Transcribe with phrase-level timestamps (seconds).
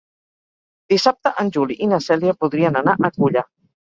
[0.93, 3.45] Dissabte en Juli i na Cèlia voldrien anar a Culla.